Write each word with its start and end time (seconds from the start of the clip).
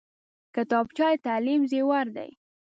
کتابچه 0.55 1.07
د 1.17 1.21
تعلیم 1.27 1.61
زیور 1.71 2.05
دی 2.15 2.31